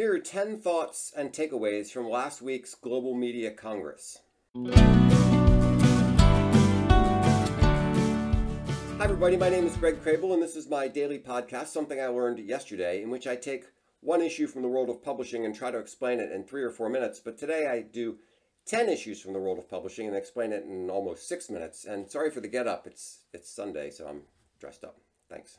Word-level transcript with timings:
Here 0.00 0.14
are 0.14 0.18
10 0.18 0.56
thoughts 0.60 1.12
and 1.14 1.30
takeaways 1.30 1.90
from 1.90 2.08
last 2.08 2.40
week's 2.40 2.74
Global 2.74 3.12
Media 3.14 3.50
Congress. 3.50 4.20
Hi, 4.56 4.70
everybody. 8.98 9.36
My 9.36 9.50
name 9.50 9.66
is 9.66 9.76
Greg 9.76 10.02
Krehbiel, 10.02 10.32
and 10.32 10.42
this 10.42 10.56
is 10.56 10.70
my 10.70 10.88
daily 10.88 11.18
podcast, 11.18 11.66
something 11.66 12.00
I 12.00 12.06
learned 12.06 12.38
yesterday, 12.38 13.02
in 13.02 13.10
which 13.10 13.26
I 13.26 13.36
take 13.36 13.66
one 14.00 14.22
issue 14.22 14.46
from 14.46 14.62
the 14.62 14.68
world 14.68 14.88
of 14.88 15.04
publishing 15.04 15.44
and 15.44 15.54
try 15.54 15.70
to 15.70 15.76
explain 15.78 16.18
it 16.18 16.32
in 16.32 16.44
three 16.44 16.62
or 16.62 16.70
four 16.70 16.88
minutes. 16.88 17.20
But 17.20 17.36
today 17.36 17.66
I 17.66 17.82
do 17.82 18.20
10 18.64 18.88
issues 18.88 19.20
from 19.20 19.34
the 19.34 19.38
world 19.38 19.58
of 19.58 19.68
publishing 19.68 20.06
and 20.06 20.16
explain 20.16 20.54
it 20.54 20.64
in 20.64 20.88
almost 20.88 21.28
six 21.28 21.50
minutes. 21.50 21.84
And 21.84 22.10
sorry 22.10 22.30
for 22.30 22.40
the 22.40 22.48
get 22.48 22.66
up, 22.66 22.86
it's, 22.86 23.18
it's 23.34 23.50
Sunday, 23.50 23.90
so 23.90 24.06
I'm 24.08 24.22
dressed 24.58 24.82
up. 24.82 24.96
Thanks. 25.28 25.58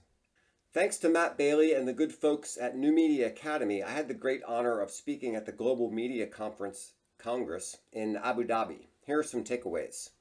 Thanks 0.74 0.96
to 1.00 1.10
Matt 1.10 1.38
Bailey 1.38 1.74
and 1.74 1.86
the 1.86 1.92
good 1.92 2.14
folks 2.14 2.58
at 2.58 2.78
New 2.78 2.94
Media 2.94 3.28
Academy, 3.28 3.84
I 3.84 3.90
had 3.90 4.08
the 4.08 4.14
great 4.14 4.42
honor 4.48 4.80
of 4.80 4.90
speaking 4.90 5.36
at 5.36 5.46
the 5.46 5.52
Global 5.52 5.92
Media 5.92 6.25
Conference 6.25 6.93
Congress 7.18 7.79
in 7.92 8.16
Abu 8.16 8.48
Dhabi. 8.48 8.88
Here 9.06 9.20
are 9.20 9.24
some 9.24 9.43
takeaways. 9.43 10.12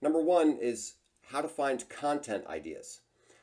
Number 0.00 0.22
one 0.22 0.56
is 0.58 0.94
how 1.26 1.42
to 1.42 1.48
find 1.48 1.86
content 1.90 2.46
ideas. 2.46 3.02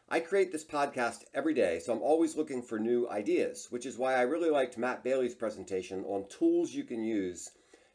I 0.09 0.19
create 0.19 0.51
this 0.51 0.65
podcast 0.65 1.25
every 1.31 1.53
day, 1.53 1.77
so 1.77 1.93
I'm 1.93 2.01
always 2.01 2.35
looking 2.35 2.63
for 2.63 2.79
new 2.79 3.07
ideas, 3.07 3.67
which 3.69 3.85
is 3.85 3.99
why 3.99 4.15
I 4.15 4.21
really 4.21 4.49
liked 4.49 4.79
Matt 4.79 5.03
Bailey's 5.03 5.35
presentation 5.35 6.03
on 6.05 6.27
tools 6.27 6.73
you 6.73 6.85
can 6.85 7.03
use 7.03 7.51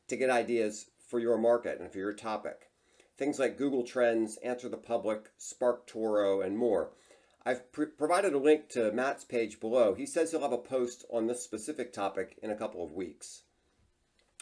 to 0.07 0.17
get 0.17 0.31
ideas 0.31 0.87
for 1.09 1.19
your 1.19 1.37
market 1.37 1.81
and 1.81 1.91
for 1.91 1.99
your 1.99 2.13
topic. 2.13 2.71
Things 3.19 3.41
like 3.41 3.59
Google 3.59 3.83
Trends, 3.83 4.37
Answer 4.37 4.69
the 4.69 4.77
Public, 4.77 5.37
SparkToro, 5.37 6.47
and 6.47 6.57
more. 6.57 6.93
I've 7.45 7.73
pr- 7.73 7.85
provided 7.85 8.35
a 8.35 8.39
link 8.39 8.69
to 8.71 8.93
Matt's 8.93 9.25
page 9.25 9.59
below. 9.59 9.95
He 9.95 10.07
says 10.07 10.31
he'll 10.31 10.43
have 10.43 10.53
a 10.53 10.59
post 10.59 11.05
on 11.11 11.27
this 11.27 11.43
specific 11.43 11.93
topic 11.93 12.39
in 12.43 12.51
a 12.51 12.57
couple 12.57 12.85
of 12.85 12.93
weeks. 12.93 13.43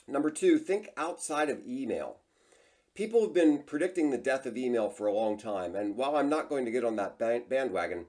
Number 0.07 0.31
two, 0.31 0.59
think 0.59 0.91
outside 0.97 1.49
of 1.49 1.67
email. 1.67 2.19
People 2.95 3.23
have 3.23 3.33
been 3.33 3.63
predicting 3.63 4.11
the 4.11 4.19
death 4.19 4.45
of 4.45 4.57
email 4.57 4.91
for 4.91 5.07
a 5.07 5.15
long 5.15 5.39
time, 5.39 5.75
and 5.75 5.97
while 5.97 6.17
I'm 6.17 6.29
not 6.29 6.49
going 6.51 6.65
to 6.67 6.71
get 6.71 6.85
on 6.85 6.97
that 6.97 7.19
bandwagon, 7.19 8.07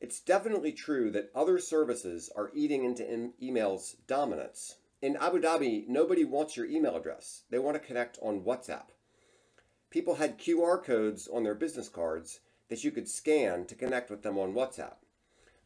it's 0.00 0.20
definitely 0.20 0.72
true 0.72 1.10
that 1.12 1.30
other 1.34 1.58
services 1.58 2.30
are 2.36 2.50
eating 2.52 2.84
into 2.84 3.10
in- 3.10 3.32
email's 3.40 3.96
dominance. 4.06 4.76
In 5.00 5.16
Abu 5.16 5.40
Dhabi, 5.40 5.88
nobody 5.88 6.24
wants 6.24 6.56
your 6.56 6.66
email 6.66 6.96
address. 6.96 7.44
They 7.50 7.58
want 7.58 7.80
to 7.80 7.86
connect 7.86 8.18
on 8.20 8.42
WhatsApp. 8.42 8.88
People 9.88 10.16
had 10.16 10.38
QR 10.38 10.82
codes 10.82 11.28
on 11.28 11.44
their 11.44 11.54
business 11.54 11.88
cards 11.88 12.40
that 12.68 12.84
you 12.84 12.90
could 12.90 13.08
scan 13.08 13.64
to 13.66 13.74
connect 13.74 14.10
with 14.10 14.22
them 14.22 14.38
on 14.38 14.54
WhatsApp. 14.54 14.94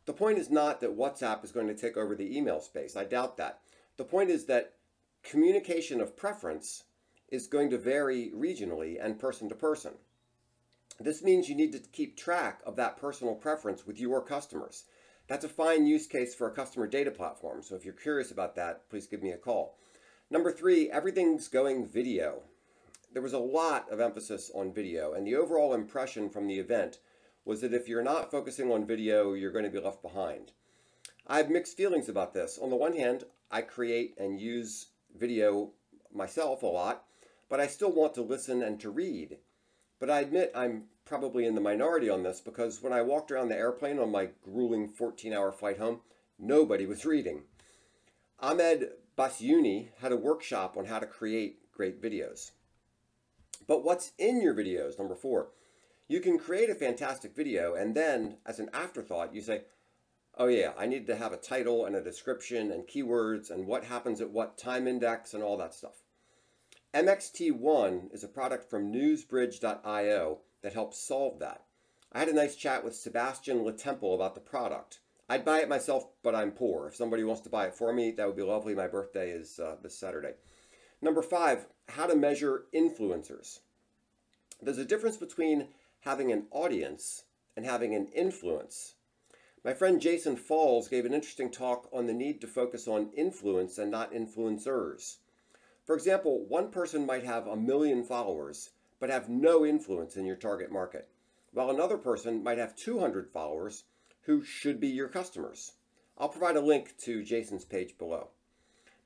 The 0.07 0.13
point 0.13 0.39
is 0.39 0.51
not 0.51 0.81
that 0.81 0.97
WhatsApp 0.97 1.45
is 1.45 1.53
going 1.53 1.69
to 1.69 1.75
take 1.75 1.97
over 1.97 2.15
the 2.15 2.37
email 2.37 2.61
space. 2.61 2.97
I 2.97 3.05
doubt 3.05 3.37
that. 3.37 3.61
The 3.97 4.05
point 4.05 4.31
is 4.31 4.47
that 4.47 4.75
communication 5.23 6.01
of 6.01 6.17
preference 6.17 6.85
is 7.29 7.47
going 7.47 7.71
to 7.71 7.79
vary 7.79 8.33
regionally 8.35 8.97
and 9.01 9.19
person 9.19 9.49
to 9.49 9.55
person. 9.55 9.93
This 10.99 11.23
means 11.23 11.49
you 11.49 11.55
need 11.55 11.73
to 11.73 11.79
keep 11.79 12.17
track 12.17 12.61
of 12.67 12.77
that 12.77 12.97
personal 12.97 13.35
preference 13.35 13.87
with 13.87 13.99
your 13.99 14.21
customers. 14.21 14.85
That's 15.29 15.45
a 15.45 15.49
fine 15.49 15.87
use 15.87 16.07
case 16.07 16.35
for 16.35 16.49
a 16.49 16.55
customer 16.55 16.87
data 16.87 17.11
platform. 17.11 17.63
So 17.63 17.77
if 17.77 17.85
you're 17.85 17.95
curious 17.95 18.31
about 18.31 18.57
that, 18.57 18.89
please 18.91 19.07
give 19.07 19.23
me 19.23 19.31
a 19.31 19.39
call. 19.39 19.79
Number 20.29 20.53
three, 20.53 20.91
everything's 20.91 21.49
going 21.49 21.87
video 21.87 22.43
there 23.13 23.23
was 23.23 23.33
a 23.33 23.39
lot 23.39 23.91
of 23.91 24.01
emphasis 24.01 24.51
on 24.55 24.73
video, 24.73 25.13
and 25.13 25.27
the 25.27 25.35
overall 25.35 25.75
impression 25.75 26.31
from 26.31 26.47
the 26.47 26.59
event 26.59 26.99
was 27.45 27.61
that 27.61 27.75
if 27.75 27.89
you're 27.89 28.03
not 28.03 28.31
focusing 28.31 28.71
on 28.71 28.87
video, 28.87 29.33
you're 29.33 29.51
going 29.51 29.65
to 29.65 29.71
be 29.71 29.81
left 29.81 30.03
behind. 30.03 30.53
I 31.27 31.39
have 31.39 31.51
mixed 31.51 31.77
feelings 31.77 32.09
about 32.09 32.35
this. 32.35 32.59
On 32.61 32.71
the 32.71 32.77
one 32.77 32.97
hand, 32.97 33.25
I 33.51 33.63
create 33.63 34.15
and 34.19 34.41
use 34.41 34.89
video 35.17 35.73
myself 36.15 36.63
a 36.63 36.67
lot, 36.67 37.05
but 37.49 37.61
I 37.61 37.67
still 37.67 37.93
want 37.93 38.15
to 38.15 38.23
listen 38.23 38.63
and 38.63 38.79
to 38.81 38.91
read. 38.91 39.39
But 39.99 40.11
I 40.11 40.21
admit 40.21 40.53
I'm 40.55 40.85
probably 41.05 41.47
in 41.47 41.55
the 41.55 41.61
minority 41.61 42.09
on 42.09 42.23
this 42.23 42.41
because 42.41 42.83
when 42.83 42.93
I 42.93 43.03
walked 43.03 43.31
around 43.31 43.49
the 43.49 43.57
airplane 43.57 43.99
on 43.99 44.13
my 44.13 44.29
grueling 44.43 44.89
14 44.89 45.33
hour 45.33 45.51
flight 45.51 45.79
home, 45.79 46.01
nobody 46.39 46.87
was 46.87 47.05
reading. 47.05 47.43
Ahmed 48.39 48.91
Basyouni 49.19 49.89
had 50.01 50.13
a 50.13 50.17
workshop 50.17 50.77
on 50.77 50.87
how 50.87 50.99
to 50.99 51.07
create 51.07 51.71
great 51.73 52.01
videos. 52.01 52.53
But 53.71 53.85
what's 53.85 54.11
in 54.19 54.43
your 54.43 54.53
videos? 54.53 54.99
Number 54.99 55.15
four, 55.15 55.51
you 56.09 56.19
can 56.19 56.41
create 56.41 56.71
a 56.71 56.75
fantastic 56.75 57.37
video 57.37 57.77
and 57.77 57.95
then, 57.95 58.39
as 58.45 58.59
an 58.59 58.69
afterthought, 58.75 59.33
you 59.33 59.41
say, 59.41 59.63
oh 60.37 60.49
yeah, 60.49 60.73
I 60.77 60.87
need 60.87 61.07
to 61.07 61.15
have 61.15 61.33
a 61.33 61.37
title 61.37 61.85
and 61.85 61.95
a 61.95 62.03
description 62.03 62.73
and 62.73 62.89
keywords 62.89 63.49
and 63.49 63.69
what 63.69 63.85
happens 63.85 64.21
at 64.21 64.31
what 64.31 64.59
time 64.59 64.89
index 64.89 65.35
and 65.35 65.43
all 65.45 65.57
that 65.59 65.73
stuff. 65.73 66.03
MXT1 66.93 68.13
is 68.13 68.25
a 68.25 68.29
product 68.29 68.69
from 68.69 68.93
newsbridge.io 68.93 70.39
that 70.63 70.73
helps 70.73 70.99
solve 70.99 71.39
that. 71.39 71.63
I 72.11 72.19
had 72.19 72.29
a 72.29 72.35
nice 72.35 72.57
chat 72.57 72.83
with 72.85 72.97
Sebastien 72.97 73.59
Letemple 73.59 74.17
about 74.17 74.35
the 74.35 74.41
product. 74.41 74.99
I'd 75.29 75.45
buy 75.45 75.61
it 75.61 75.69
myself, 75.69 76.09
but 76.25 76.35
I'm 76.35 76.51
poor. 76.51 76.89
If 76.89 76.97
somebody 76.97 77.23
wants 77.23 77.43
to 77.43 77.49
buy 77.51 77.67
it 77.67 77.77
for 77.77 77.93
me, 77.93 78.11
that 78.11 78.27
would 78.27 78.35
be 78.35 78.43
lovely. 78.43 78.75
My 78.75 78.89
birthday 78.89 79.31
is 79.31 79.61
uh, 79.61 79.77
this 79.81 79.97
Saturday. 79.97 80.33
Number 81.03 81.23
five, 81.23 81.67
how 81.89 82.07
to 82.07 82.15
measure 82.15 82.65
influencers. 82.75 83.61
There's 84.61 84.77
a 84.77 84.85
difference 84.85 85.17
between 85.17 85.69
having 86.01 86.31
an 86.31 86.47
audience 86.51 87.25
and 87.57 87.65
having 87.65 87.95
an 87.95 88.09
influence. 88.09 88.95
My 89.65 89.73
friend 89.73 90.01
Jason 90.01 90.37
Falls 90.37 90.89
gave 90.89 91.07
an 91.07 91.15
interesting 91.15 91.51
talk 91.51 91.89
on 91.93 92.07
the 92.07 92.13
need 92.13 92.41
to 92.43 92.47
focus 92.47 92.87
on 92.87 93.13
influence 93.17 93.79
and 93.79 93.91
not 93.91 94.13
influencers. 94.13 95.17
For 95.87 95.95
example, 95.95 96.45
one 96.47 96.71
person 96.71 97.07
might 97.07 97.25
have 97.25 97.47
a 97.47 97.57
million 97.57 98.05
followers 98.05 98.71
but 98.99 99.09
have 99.09 99.31
no 99.31 99.65
influence 99.65 100.17
in 100.17 100.27
your 100.27 100.37
target 100.37 100.71
market, 100.71 101.09
while 101.53 101.71
another 101.71 101.97
person 101.97 102.43
might 102.43 102.59
have 102.59 102.77
200 102.77 103.31
followers 103.31 103.85
who 104.23 104.45
should 104.45 104.79
be 104.79 104.89
your 104.89 105.09
customers. 105.09 105.73
I'll 106.19 106.29
provide 106.29 106.57
a 106.57 106.61
link 106.61 106.99
to 106.99 107.25
Jason's 107.25 107.65
page 107.65 107.97
below. 107.97 108.29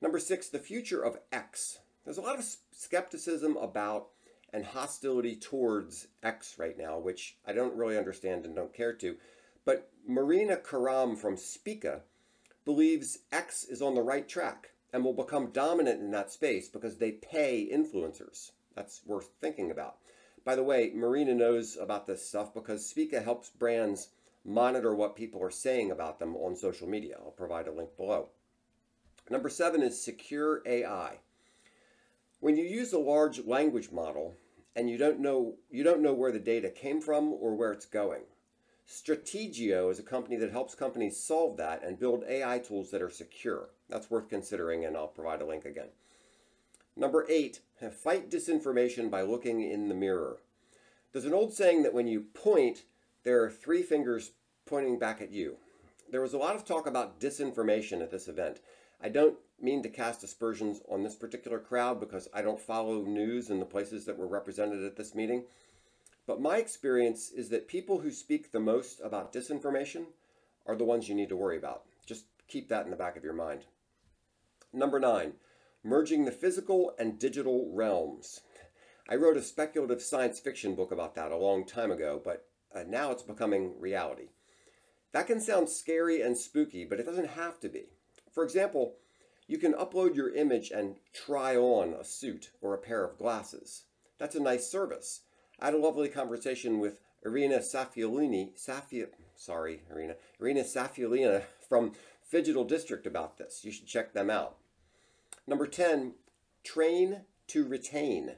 Number 0.01 0.19
six, 0.19 0.49
the 0.49 0.59
future 0.59 1.01
of 1.01 1.19
X. 1.31 1.79
There's 2.05 2.19
a 2.19 2.23
lot 2.23 2.39
of 2.39 2.45
skepticism 2.73 3.57
about 3.57 4.09
and 4.53 4.65
hostility 4.65 5.35
towards 5.35 6.07
X 6.23 6.59
right 6.59 6.79
now, 6.79 6.99
which 6.99 7.37
I 7.47 7.53
don't 7.53 7.75
really 7.75 7.99
understand 7.99 8.45
and 8.45 8.55
don't 8.55 8.75
care 8.75 8.93
to. 8.93 9.17
But 9.65 9.91
Marina 10.07 10.57
Karam 10.57 11.17
from 11.17 11.37
Spica 11.37 12.03
believes 12.65 13.19
X 13.33 13.65
is 13.65 13.83
on 13.83 13.95
the 13.95 14.03
right 14.03 14.29
track 14.29 14.71
and 14.93 15.05
will 15.05 15.15
become 15.15 15.51
dominant 15.51 16.01
in 16.01 16.13
that 16.13 16.31
space 16.31 16.69
because 16.69 16.99
they 16.99 17.11
pay 17.11 17.69
influencers. 17.73 18.53
That's 18.77 19.01
worth 19.05 19.31
thinking 19.41 19.71
about. 19.71 19.97
By 20.45 20.55
the 20.55 20.63
way, 20.63 20.93
Marina 20.95 21.35
knows 21.35 21.77
about 21.81 22.07
this 22.07 22.29
stuff 22.29 22.53
because 22.53 22.87
Spica 22.87 23.23
helps 23.23 23.51
brands 23.51 24.11
monitor 24.45 24.95
what 24.95 25.17
people 25.17 25.43
are 25.43 25.51
saying 25.51 25.91
about 25.91 26.19
them 26.19 26.37
on 26.37 26.55
social 26.55 26.87
media. 26.87 27.17
I'll 27.19 27.31
provide 27.31 27.67
a 27.67 27.73
link 27.73 27.97
below. 27.97 28.29
Number 29.31 29.49
seven 29.49 29.83
is 29.83 30.01
secure 30.01 30.63
AI. 30.67 31.19
When 32.45 32.59
you 32.59 32.65
use 32.65 32.93
a 32.93 32.99
large 32.99 33.47
language 33.47 33.91
model 33.91 34.35
and 34.77 34.91
you 34.91 34.99
don't 34.99 35.19
know 35.19 35.55
you 35.71 35.83
don't 35.83 36.03
know 36.03 36.13
where 36.13 36.31
the 36.31 36.39
data 36.39 36.69
came 36.69 37.01
from 37.01 37.33
or 37.33 37.55
where 37.55 37.73
it's 37.73 37.87
going. 37.87 38.25
Strategio 38.87 39.91
is 39.91 39.99
a 39.99 40.03
company 40.03 40.37
that 40.37 40.51
helps 40.51 40.75
companies 40.75 41.19
solve 41.19 41.57
that 41.57 41.83
and 41.83 41.99
build 41.99 42.23
AI 42.29 42.59
tools 42.59 42.91
that 42.91 43.01
are 43.01 43.09
secure. 43.09 43.71
That's 43.89 44.11
worth 44.11 44.29
considering 44.29 44.85
and 44.85 44.95
I'll 44.95 45.07
provide 45.07 45.41
a 45.41 45.47
link 45.47 45.65
again. 45.65 45.89
Number 46.95 47.25
8, 47.31 47.63
fight 47.91 48.31
disinformation 48.31 49.11
by 49.11 49.23
looking 49.23 49.63
in 49.63 49.89
the 49.89 49.95
mirror. 49.95 50.37
There's 51.13 51.25
an 51.25 51.33
old 51.33 51.55
saying 51.55 51.83
that 51.85 51.95
when 51.95 52.09
you 52.09 52.27
point, 52.35 52.83
there 53.23 53.43
are 53.43 53.51
three 53.51 53.83
fingers 53.83 54.33
pointing 54.67 54.99
back 54.99 55.23
at 55.23 55.31
you. 55.31 55.57
There 56.11 56.21
was 56.21 56.35
a 56.35 56.39
lot 56.39 56.57
of 56.57 56.67
talk 56.67 56.87
about 56.87 57.19
disinformation 57.19 58.03
at 58.03 58.11
this 58.11 58.29
event. 58.29 58.61
I 59.05 59.11
don't 59.11 59.37
mean 59.61 59.83
to 59.83 59.91
cast 59.91 60.25
aspersions 60.25 60.81
on 60.91 61.03
this 61.03 61.15
particular 61.15 61.59
crowd 61.59 62.01
because 62.01 62.27
I 62.33 62.41
don't 62.41 62.59
follow 62.59 63.03
news 63.03 63.51
in 63.51 63.61
the 63.61 63.67
places 63.67 64.07
that 64.07 64.17
were 64.17 64.27
represented 64.27 64.83
at 64.83 64.97
this 64.97 65.15
meeting. 65.15 65.45
But 66.27 66.41
my 66.41 66.57
experience 66.57 67.31
is 67.31 67.51
that 67.51 67.69
people 67.69 67.99
who 67.99 68.11
speak 68.11 68.51
the 68.51 68.61
most 68.61 69.03
about 69.05 69.31
disinformation 69.31 70.07
are 70.65 70.75
the 70.75 70.87
ones 70.87 71.07
you 71.07 71.15
need 71.15 71.29
to 71.29 71.37
worry 71.37 71.59
about. 71.59 71.83
Just 72.07 72.25
keep 72.49 72.71
that 72.71 72.87
in 72.87 72.91
the 72.91 72.97
back 72.97 73.15
of 73.15 73.23
your 73.23 73.35
mind. 73.35 73.67
Number 74.73 74.99
nine, 74.99 75.35
merging 75.83 76.25
the 76.25 76.33
physical 76.33 76.95
and 76.99 77.19
digital 77.19 77.71
realms. 77.75 78.41
I 79.07 79.17
wrote 79.17 79.37
a 79.37 79.43
speculative 79.43 80.01
science 80.01 80.41
fiction 80.41 80.75
book 80.75 80.91
about 80.91 81.15
that 81.17 81.31
a 81.31 81.37
long 81.37 81.67
time 81.67 81.93
ago, 81.93 82.23
but 82.25 82.47
uh, 82.75 82.85
now 82.89 83.11
it's 83.11 83.23
becoming 83.23 83.79
reality. 83.79 84.31
That 85.13 85.27
can 85.27 85.43
sound 85.43 85.69
scary 85.69 86.23
and 86.23 86.39
spooky, 86.39 86.87
but 86.87 86.99
it 86.99 87.05
doesn't 87.05 87.29
have 87.29 87.61
to 87.61 87.69
be. 87.69 87.89
For 88.35 88.43
example, 88.43 88.97
you 89.47 89.59
can 89.59 89.75
upload 89.75 90.17
your 90.17 90.35
image 90.35 90.71
and 90.71 90.97
try 91.13 91.57
on 91.57 91.95
a 91.95 92.05
suit 92.05 92.51
or 92.61 92.75
a 92.75 92.79
pair 92.79 93.05
of 93.05 93.17
glasses. 93.17 93.85
That's 94.19 94.35
a 94.35 94.41
nice 94.41 94.69
service. 94.69 95.21
I 95.61 95.67
had 95.67 95.75
a 95.75 95.79
lovely 95.79 96.09
conversation 96.09 96.81
with 96.81 97.01
Irina 97.25 97.59
Safiolini, 97.59 98.51
Safia, 98.59 99.07
sorry, 99.37 99.83
Irina, 99.91 100.17
Irina 100.41 100.63
Safiolina 100.63 101.43
from 101.69 101.93
Phygital 102.31 102.67
District 102.67 103.07
about 103.07 103.39
this. 103.39 103.65
You 103.65 103.71
should 103.71 103.87
check 103.87 104.13
them 104.13 104.31
out. 104.31 104.57
Number 105.47 105.67
10, 105.67 106.15
train 106.65 107.23
to 107.49 107.65
retain. 107.65 108.37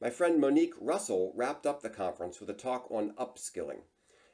My 0.00 0.10
friend 0.10 0.40
Monique 0.40 0.74
Russell 0.80 1.32
wrapped 1.36 1.66
up 1.66 1.82
the 1.82 1.90
conference 1.90 2.40
with 2.40 2.50
a 2.50 2.54
talk 2.54 2.90
on 2.90 3.12
upskilling. 3.12 3.82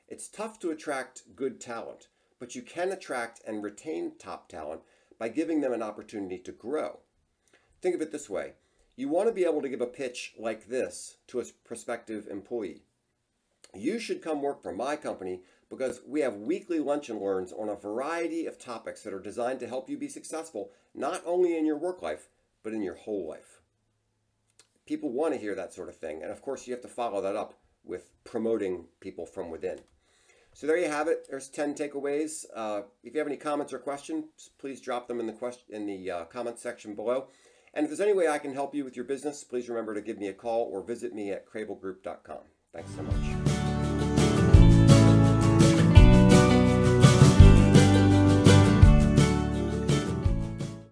It's 0.09 0.29
tough 0.29 0.59
to 0.61 0.71
attract 0.71 1.35
good 1.35 1.61
talent, 1.61 2.09
but 2.38 2.55
you 2.55 2.62
can 2.62 2.93
attract 2.93 3.41
and 3.47 3.62
retain 3.62 4.12
top 4.19 4.49
talent 4.49 4.83
by 5.19 5.29
giving 5.29 5.61
them 5.61 5.73
an 5.73 5.83
opportunity 5.83 6.38
to 6.38 6.53
grow. 6.53 7.00
Think 7.81 7.94
of 7.94 8.00
it 8.00 8.12
this 8.12 8.29
way 8.29 8.55
you 8.97 9.09
want 9.09 9.29
to 9.29 9.35
be 9.35 9.44
able 9.44 9.61
to 9.61 9.69
give 9.69 9.83
a 9.83 9.87
pitch 9.87 10.33
like 10.38 10.69
this 10.69 11.19
to 11.27 11.38
a 11.38 11.44
prospective 11.65 12.27
employee. 12.29 12.83
You 13.75 13.99
should 13.99 14.23
come 14.23 14.41
work 14.41 14.62
for 14.62 14.73
my 14.73 14.97
company 14.97 15.43
because 15.69 16.00
we 16.06 16.21
have 16.21 16.37
weekly 16.37 16.79
lunch 16.79 17.11
and 17.11 17.21
learns 17.21 17.53
on 17.53 17.69
a 17.69 17.75
variety 17.75 18.47
of 18.47 18.59
topics 18.59 19.03
that 19.03 19.12
are 19.12 19.21
designed 19.21 19.61
to 19.61 19.69
help 19.69 19.91
you 19.91 19.99
be 19.99 20.09
successful, 20.09 20.71
not 20.94 21.23
only 21.27 21.59
in 21.59 21.67
your 21.67 21.77
work 21.77 22.00
life, 22.00 22.29
but 22.62 22.73
in 22.73 22.83
your 22.83 22.94
whole 22.94 23.29
life. 23.29 23.61
People 24.87 25.12
want 25.12 25.35
to 25.35 25.41
hear 25.41 25.55
that 25.55 25.75
sort 25.75 25.88
of 25.88 25.97
thing. 25.97 26.23
And 26.23 26.31
of 26.31 26.41
course, 26.41 26.67
you 26.67 26.73
have 26.73 26.83
to 26.83 26.88
follow 26.88 27.21
that 27.21 27.37
up 27.37 27.55
with 27.85 28.12
promoting 28.25 28.87
people 29.00 29.27
from 29.27 29.50
within. 29.50 29.81
So 30.56 30.67
there 30.67 30.79
you 30.79 30.88
have 30.88 31.06
it. 31.06 31.26
There's 31.29 31.50
10 31.50 31.75
takeaways. 31.75 32.47
Uh, 32.55 32.81
if 33.05 33.12
you 33.12 33.19
have 33.19 33.26
any 33.26 33.37
comments 33.37 33.75
or 33.75 33.79
questions, 33.79 34.25
please 34.58 34.81
drop 34.81 35.06
them 35.06 35.20
in 35.20 35.26
the 35.26 35.35
question 35.35 35.67
in 35.69 35.85
the 35.85 36.11
uh, 36.11 36.25
comment 36.25 36.58
section 36.58 36.94
below. 36.94 37.26
And 37.75 37.85
if 37.85 37.91
there's 37.91 38.00
any 38.00 38.14
way 38.14 38.26
I 38.26 38.38
can 38.38 38.55
help 38.55 38.75
you 38.75 38.82
with 38.82 38.97
your 38.97 39.05
business, 39.05 39.44
please 39.44 39.69
remember 39.69 39.93
to 39.93 40.00
give 40.00 40.17
me 40.17 40.29
a 40.29 40.32
call 40.32 40.62
or 40.73 40.82
visit 40.82 41.12
me 41.12 41.31
at 41.31 41.47
krehbielgroup.com. 41.47 42.38
Thanks 42.73 42.91
so 42.94 43.03
much. 43.03 43.46